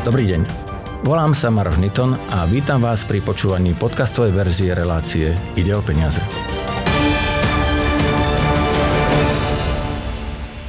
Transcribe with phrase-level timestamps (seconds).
[0.00, 0.48] Dobrý deň.
[1.04, 6.24] Volám sa Maroš Niton a vítam vás pri počúvaní podcastovej verzie relácie Ide o peniaze.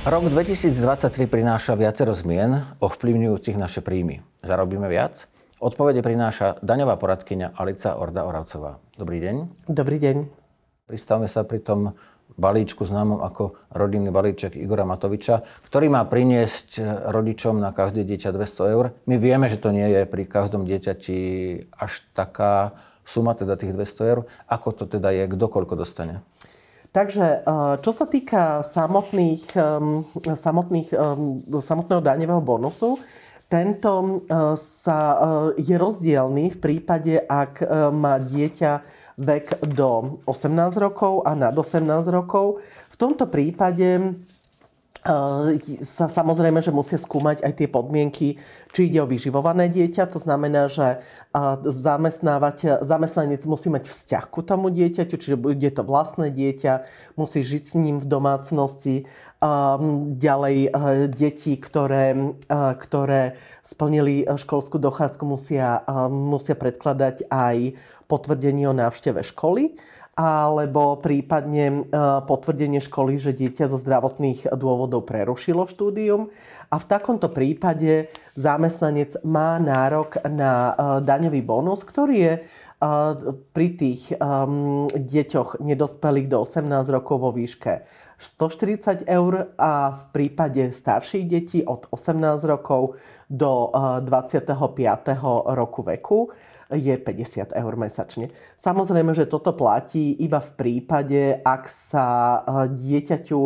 [0.03, 4.19] Rok 2023 prináša viacero zmien ovplyvňujúcich naše príjmy.
[4.43, 5.31] Zarobíme viac?
[5.63, 8.83] Odpovede prináša daňová poradkyňa Alica Orda Oravcová.
[8.99, 9.35] Dobrý deň.
[9.71, 10.27] Dobrý deň.
[10.91, 11.95] Pristavme sa pri tom
[12.37, 18.73] balíčku známom ako rodinný balíček Igora Matoviča, ktorý má priniesť rodičom na každé dieťa 200
[18.73, 18.85] eur.
[19.07, 21.19] My vieme, že to nie je pri každom dieťati
[21.75, 24.19] až taká suma, teda tých 200 eur.
[24.47, 26.23] Ako to teda je, kto koľko dostane?
[26.91, 29.45] Takže eh, čo sa týka samotných,
[30.35, 30.89] samotných,
[31.63, 32.99] samotného daňového bonusu,
[33.47, 34.99] tento eh, sa,
[35.55, 42.59] je rozdielný v prípade, ak má dieťa vek do 18 rokov a nad 18 rokov.
[42.91, 44.17] V tomto prípade
[45.81, 48.37] sa samozrejme, že musia skúmať aj tie podmienky,
[48.69, 50.05] či ide o vyživované dieťa.
[50.13, 51.01] To znamená, že
[51.33, 51.37] e,
[52.85, 56.85] zamestnanec musí mať vzťah ku tomu dieťaťu, čiže bude to vlastné dieťa,
[57.17, 58.95] musí žiť s ním v domácnosti.
[60.21, 60.69] Ďalej e,
[61.09, 65.81] deti, ktoré, ktoré splnili školskú dochádzku, musia,
[66.13, 67.73] musia predkladať aj
[68.05, 69.81] potvrdenie o návšteve školy
[70.15, 71.77] alebo prípadne e,
[72.27, 76.27] potvrdenie školy, že dieťa zo zdravotných dôvodov prerušilo štúdium.
[76.67, 80.73] A v takomto prípade zamestnanec má nárok na e,
[81.07, 82.41] daňový bonus, ktorý je e,
[83.55, 84.11] pri tých
[84.91, 91.89] deťoch nedospelých do 18 rokov vo výške 140 eur a v prípade starších detí od
[91.89, 94.53] 18 rokov do 25.
[95.57, 96.29] roku veku
[96.71, 98.31] je 50 eur mesačne.
[98.61, 103.39] Samozrejme, že toto platí iba v prípade, ak sa eh, dieťaťu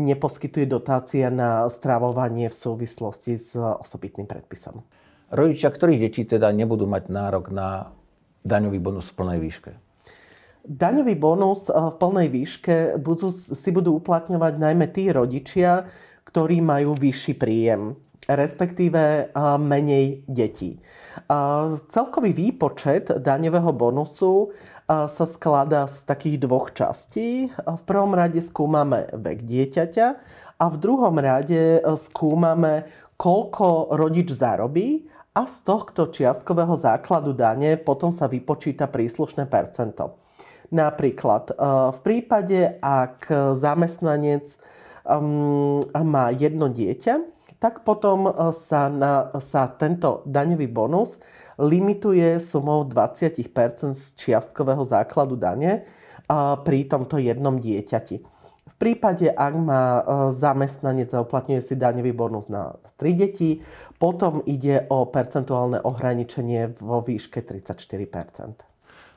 [0.00, 4.80] neposkytuje dotácia na stravovanie v súvislosti s osobitným predpisom.
[5.30, 7.90] Rodičia ktorých detí teda nebudú mať nárok na
[8.46, 9.89] daňový bonus v plnej výške?
[10.66, 15.88] Daňový bonus eh, v plnej výške budú, si budú uplatňovať najmä tí rodičia,
[16.28, 17.96] ktorí majú vyšší príjem,
[18.28, 19.28] respektíve eh,
[19.58, 20.80] menej detí.
[21.90, 24.54] Celkový výpočet daňového bonusu
[24.90, 27.46] sa skladá z takých dvoch častí.
[27.54, 30.06] V prvom rade skúmame vek dieťaťa
[30.58, 31.78] a v druhom rade
[32.10, 40.19] skúmame, koľko rodič zarobí a z tohto čiastkového základu dane potom sa vypočíta príslušné percento.
[40.70, 41.54] Napríklad e,
[41.90, 43.26] v prípade, ak
[43.58, 44.46] zamestnanec
[45.90, 47.14] má jedno dieťa,
[47.60, 51.20] tak potom e, sa, na, sa tento daňový bonus
[51.60, 53.36] limituje sumou 20
[53.92, 55.84] z čiastkového základu dane
[56.64, 58.16] pri tomto jednom dieťati.
[58.70, 60.02] V prípade, ak má e,
[60.40, 63.60] zamestnanec a uplatňuje si daňový bonus na 3 deti,
[64.00, 68.69] potom ide o percentuálne ohraničenie vo výške 34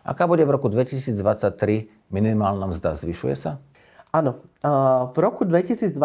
[0.03, 2.91] Aká bude v roku 2023 minimálna mzda?
[2.91, 3.63] Zvyšuje sa?
[4.11, 4.43] Áno,
[5.15, 5.95] v roku 2023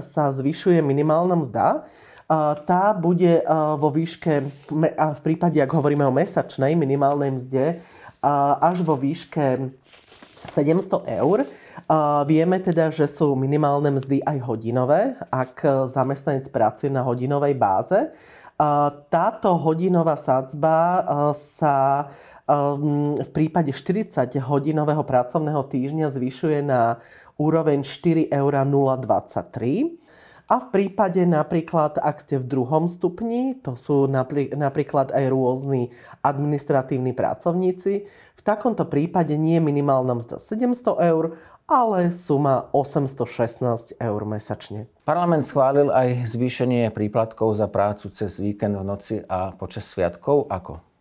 [0.00, 1.84] sa zvyšuje minimálna mzda.
[2.64, 3.44] Tá bude
[3.76, 4.32] vo výške,
[4.96, 7.84] v prípade, ak hovoríme o mesačnej minimálnej mzde,
[8.64, 9.76] až vo výške
[10.56, 11.44] 700 eur.
[12.24, 18.08] Vieme teda, že sú minimálne mzdy aj hodinové, ak zamestnanec pracuje na hodinovej báze.
[19.12, 21.04] Táto hodinová sadzba
[21.36, 22.08] sa
[23.22, 27.00] v prípade 40-hodinového pracovného týždňa zvyšuje na
[27.40, 30.00] úroveň 4,023 eur.
[30.52, 34.04] A v prípade napríklad, ak ste v druhom stupni, to sú
[34.52, 37.92] napríklad aj rôzni administratívni pracovníci,
[38.36, 44.92] v takomto prípade nie je minimálna mzda 700 eur, ale suma 816 eur mesačne.
[45.08, 50.52] Parlament schválil aj zvýšenie príplatkov za prácu cez víkend v noci a počas sviatkov.
[50.52, 50.91] Ako?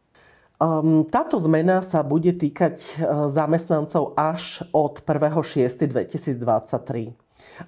[0.61, 7.17] Um, táto zmena sa bude týkať uh, zamestnancov až od 1.6.2023.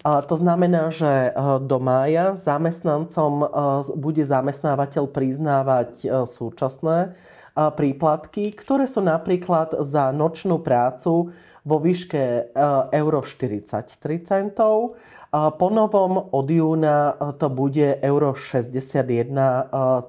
[0.06, 3.50] Uh, to znamená, že uh, do mája zamestnancom
[3.98, 7.18] bude zamestnávateľ priznávať súčasné
[7.54, 11.30] príplatky, ktoré sú napríklad za nočnú prácu
[11.64, 12.54] vo výške
[12.92, 13.94] euro 43
[14.26, 14.98] centov,
[15.34, 19.50] po novom od júna e, to bude euro 61 e,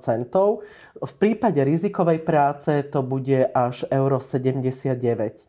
[0.05, 0.69] centov.
[1.01, 5.45] V prípade rizikovej práce to bude až euro 79 e,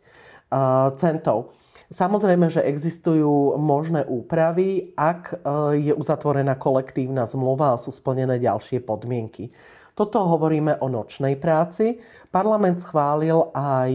[0.95, 1.51] centov.
[1.91, 5.37] Samozrejme, že existujú možné úpravy, ak
[5.77, 9.53] je uzatvorená kolektívna zmluva a sú splnené ďalšie podmienky.
[9.95, 12.03] Toto hovoríme o nočnej práci.
[12.27, 13.91] Parlament schválil aj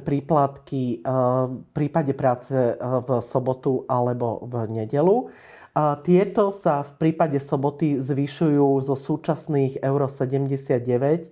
[0.00, 5.28] príplatky v prípade práce v sobotu alebo v nedelu.
[5.76, 11.28] A tieto sa v prípade soboty zvyšujú zo súčasných euro 79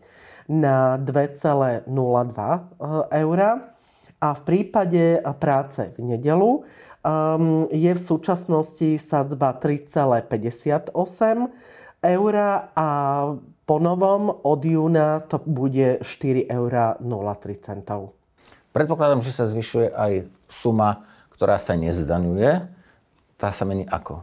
[0.53, 1.89] na 2,02
[3.09, 3.39] eur.
[4.21, 10.93] A v prípade práce v nedelu um, je v súčasnosti sadzba 3,58
[12.05, 12.35] eur
[12.77, 12.89] a
[13.64, 16.75] po novom od júna to bude 4,03 eur.
[18.75, 20.12] Predpokladám, že sa zvyšuje aj
[20.49, 22.69] suma, ktorá sa nezdaňuje.
[23.40, 24.22] Tá sa mení ako?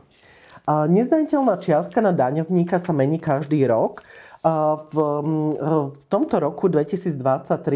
[0.70, 4.06] Nezdaniteľná čiastka na daňovníka sa mení každý rok.
[4.42, 4.96] V,
[5.94, 7.14] v tomto roku 2023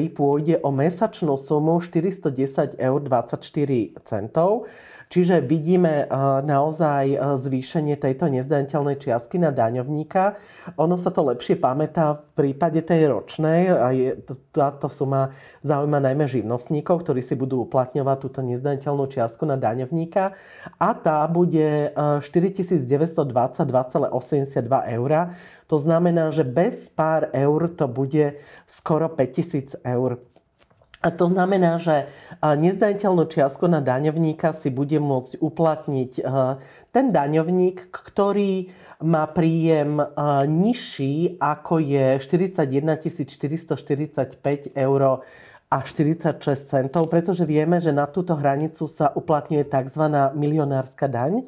[0.10, 3.38] pôjde o mesačnú sumu 410 eur 24
[4.02, 4.66] centov
[5.16, 6.08] Čiže vidíme eh,
[6.44, 10.36] naozaj eh, zvýšenie tejto nezdaniteľnej čiastky na daňovníka.
[10.76, 14.20] Ono sa to lepšie pamätá v prípade tej ročnej a je,
[14.52, 15.32] táto suma
[15.64, 20.36] zaujíma najmä živnostníkov, ktorí si budú uplatňovať túto nezdaniteľnú čiastku na daňovníka
[20.84, 23.32] a tá bude 4922,82
[24.68, 25.32] eh, eur.
[25.72, 28.36] To znamená, že bez pár eur to bude
[28.68, 30.20] skoro 5000 eur.
[31.06, 32.10] A to znamená, že
[32.42, 36.12] nezdaniteľnú čiastku na daňovníka si bude môcť uplatniť
[36.90, 38.74] ten daňovník, ktorý
[39.06, 40.02] má príjem
[40.50, 45.02] nižší ako je 41 445 eur
[45.70, 50.04] a 46 centov, pretože vieme, že na túto hranicu sa uplatňuje tzv.
[50.34, 51.46] milionárska daň.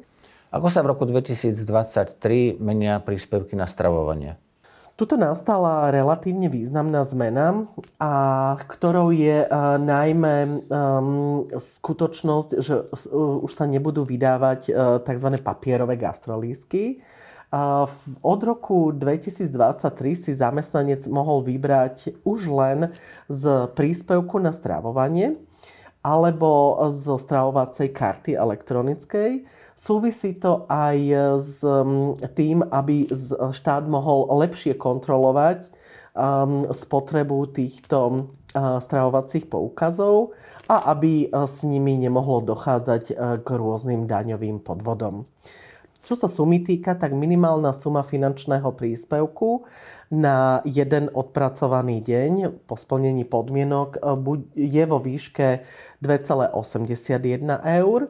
[0.54, 4.38] Ako sa v roku 2023 menia príspevky na stravovanie?
[4.98, 7.70] Tuto nastala relatívne významná zmena,
[8.02, 8.12] a
[8.66, 10.66] ktorou je a, najmä
[11.54, 15.38] skutočnosť, že uh, už sa nebudú vydávať uh, tzv.
[15.38, 16.98] papierové gastrolísky.
[18.20, 19.48] Od roku 2023
[20.20, 22.92] si zamestnanec mohol vybrať už len
[23.24, 25.40] z príspevku na stravovanie
[26.04, 29.48] alebo zo stravovacej karty elektronickej
[29.78, 30.98] Súvisí to aj
[31.38, 31.62] s
[32.34, 33.06] tým, aby
[33.54, 35.70] štát mohol lepšie kontrolovať
[36.74, 38.26] spotrebu týchto
[38.58, 40.34] stravovacích poukazov
[40.66, 43.04] a aby s nimi nemohlo dochádzať
[43.46, 45.30] k rôznym daňovým podvodom.
[46.02, 49.68] Čo sa sumy týka, tak minimálna suma finančného príspevku
[50.08, 54.00] na jeden odpracovaný deň po splnení podmienok
[54.56, 55.62] je vo výške
[56.00, 58.00] 2,81 eur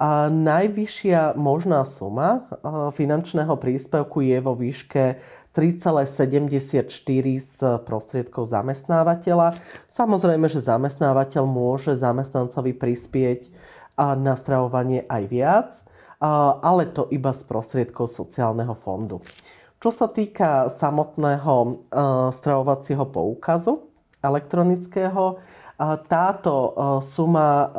[0.00, 2.50] a najvyššia možná suma
[2.92, 5.22] finančného príspevku je vo výške
[5.54, 6.90] 3,74
[7.38, 9.54] z prostriedkov zamestnávateľa.
[9.86, 13.54] Samozrejme, že zamestnávateľ môže zamestnancovi prispieť
[13.94, 15.70] na stravovanie aj viac,
[16.58, 19.22] ale to iba z prostriedkov sociálneho fondu.
[19.78, 21.86] Čo sa týka samotného
[22.34, 23.86] stravovacieho poukazu
[24.24, 25.38] elektronického,
[26.10, 26.54] táto
[27.14, 27.70] suma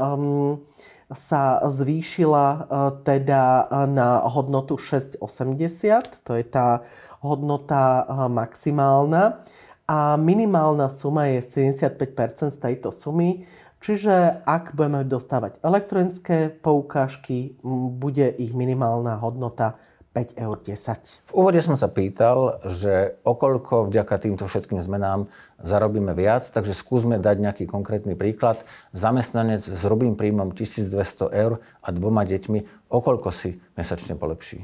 [1.13, 2.59] sa zvýšila e,
[3.05, 6.81] teda na hodnotu 6,80, to je tá
[7.21, 9.45] hodnota e, maximálna
[9.85, 13.45] a minimálna suma je 75% z tejto sumy.
[13.85, 17.61] Čiže ak budeme dostávať elektronické poukážky,
[18.01, 19.77] bude ich minimálna hodnota
[20.15, 21.27] 5 eur 10.
[21.27, 25.27] V úvode som sa pýtal, že okoľko vďaka týmto všetkým zmenám
[25.59, 28.63] zarobíme viac, takže skúsme dať nejaký konkrétny príklad.
[28.95, 34.63] Zamestnanec s hrubým príjmom 1200 eur a dvoma deťmi, okoľko si mesačne polepší?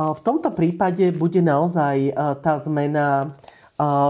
[0.00, 3.36] V tomto prípade bude naozaj tá zmena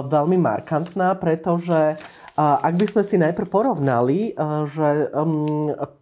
[0.06, 1.98] veľmi markantná, pretože
[2.38, 4.38] ak by sme si najprv porovnali,
[4.70, 5.10] že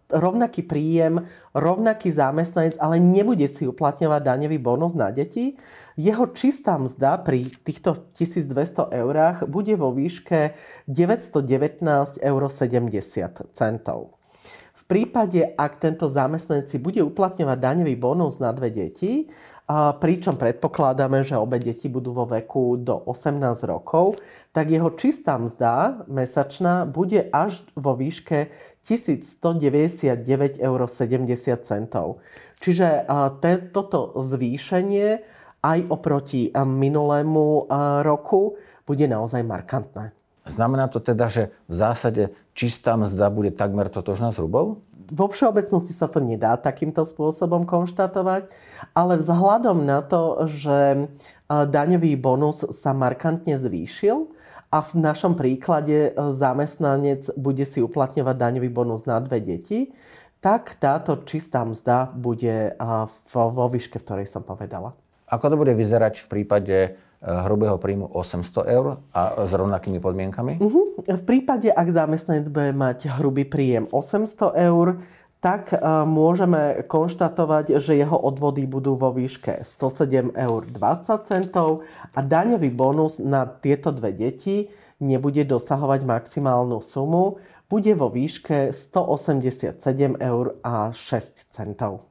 [0.09, 1.25] rovnaký príjem,
[1.57, 5.57] rovnaký zamestnanec, ale nebude si uplatňovať daňový bonus na deti,
[5.95, 10.51] jeho čistá mzda pri týchto 1200 eurách bude vo výške
[10.91, 12.43] 919,70 eur.
[14.75, 19.31] V prípade, ak tento zamestnanec si bude uplatňovať daňový bonus na dve deti,
[19.97, 24.21] pričom predpokladáme, že obe deti budú vo veku do 18 rokov,
[24.53, 28.53] tak jeho čistá mzda mesačná bude až vo výške
[28.85, 30.79] 1199,70 eur.
[32.61, 32.87] Čiže
[33.73, 35.07] toto zvýšenie
[35.65, 37.65] aj oproti minulému
[38.05, 40.13] roku bude naozaj markantné.
[40.45, 42.23] Znamená to teda, že v zásade
[42.53, 44.85] čistá mzda bude takmer totožná s hrubou?
[45.09, 48.49] Vo všeobecnosti sa to nedá takýmto spôsobom konštatovať,
[48.93, 51.09] ale vzhľadom na to, že
[51.49, 54.29] daňový bonus sa markantne zvýšil,
[54.75, 59.95] a v našom príklade e, zamestnanec bude si uplatňovať daňový bonus na dve deti,
[60.43, 62.75] tak táto čistá mzda bude
[63.33, 64.93] vo výške, v ktorej som povedala.
[65.25, 66.89] Ako to bude vyzerať v prípade e,
[67.23, 70.59] hrubého príjmu 800 eur a s rovnakými podmienkami?
[70.59, 70.99] Uh-huh.
[71.01, 74.99] V prípade, ak zamestnanec bude mať hrubý príjem 800 eur,
[75.45, 75.77] tak
[76.09, 81.71] môžeme konštatovať, že jeho odvody budú vo výške 107,20 eur
[82.17, 87.37] a daňový bonus na tieto dve deti nebude dosahovať maximálnu sumu,
[87.69, 89.85] bude vo výške 187
[90.17, 92.09] eur a 6 centov.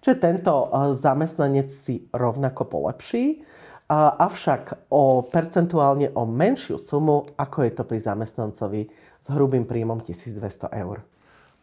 [0.00, 3.44] Čiže tento zamestnanec si rovnako polepší,
[3.92, 8.88] avšak o percentuálne o menšiu sumu, ako je to pri zamestnancovi
[9.20, 11.04] s hrubým príjmom 1200 eur.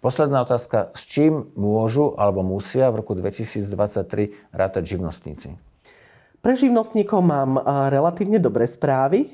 [0.01, 0.89] Posledná otázka.
[0.97, 5.53] S čím môžu alebo musia v roku 2023 rátať živnostníci?
[6.41, 7.61] Pre živnostníkov mám
[7.93, 9.29] relatívne dobré správy,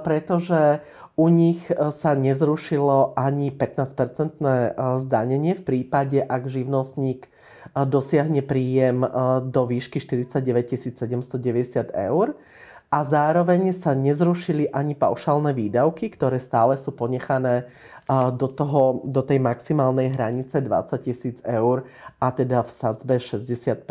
[0.00, 0.80] pretože
[1.20, 1.60] u nich
[2.00, 4.72] sa nezrušilo ani 15-percentné
[5.04, 7.28] zdanenie v prípade, ak živnostník
[7.76, 9.04] dosiahne príjem
[9.52, 10.40] do výšky 49
[10.80, 12.40] 790 eur
[12.86, 17.66] a zároveň sa nezrušili ani paušálne výdavky, ktoré stále sú ponechané
[18.38, 21.90] do, toho, do tej maximálnej hranice 20 tisíc eur
[22.22, 23.82] a teda v sadzbe 60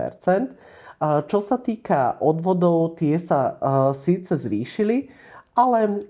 [1.27, 3.59] Čo sa týka odvodov, tie sa
[3.91, 5.11] síce zvýšili,
[5.55, 6.07] ale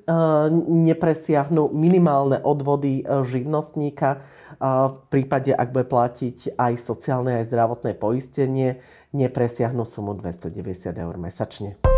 [0.69, 4.21] nepresiahnu minimálne odvody živnostníka
[4.61, 8.81] v prípade, ak bude platiť aj sociálne, aj zdravotné poistenie,
[9.13, 11.94] nepresiahnu sumu 290 eur mesačne.